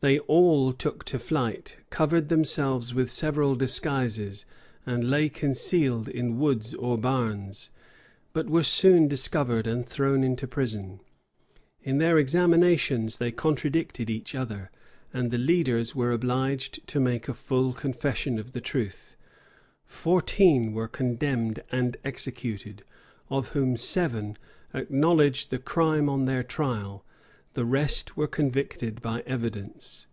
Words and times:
They 0.00 0.18
all 0.18 0.74
took 0.74 1.04
to 1.04 1.18
flight, 1.18 1.78
covered 1.88 2.28
themselves 2.28 2.92
with 2.92 3.10
several 3.10 3.54
disguises, 3.54 4.44
and 4.84 5.08
lay 5.10 5.30
concealed 5.30 6.10
in 6.10 6.38
woods 6.38 6.74
or 6.74 6.98
barns; 6.98 7.70
but 8.34 8.50
were 8.50 8.64
soon 8.64 9.08
discovered 9.08 9.66
and 9.66 9.86
thrown 9.86 10.22
into 10.22 10.46
prison. 10.46 11.00
In 11.82 11.96
their 11.96 12.18
examinations 12.18 13.16
they 13.16 13.32
contradicted 13.32 14.10
each 14.10 14.34
other, 14.34 14.70
and 15.14 15.30
the 15.30 15.38
leaders 15.38 15.94
were 15.96 16.12
obliged 16.12 16.86
to 16.88 17.00
make 17.00 17.26
a 17.26 17.32
full 17.32 17.72
confession 17.72 18.38
of 18.38 18.52
the 18.52 18.60
truth. 18.60 19.16
Fourteen 19.86 20.74
were 20.74 20.86
condemned 20.86 21.62
and 21.72 21.96
executed, 22.04 22.84
of 23.30 23.52
whom 23.54 23.74
seven, 23.78 24.36
acknowledged 24.74 25.48
the 25.50 25.56
crime 25.58 26.10
on 26.10 26.26
their 26.26 26.42
trial; 26.42 27.06
the 27.54 27.64
rest 27.64 28.16
were 28.16 28.26
convicted 28.26 29.00
by 29.00 29.20
evidence. 29.28 30.08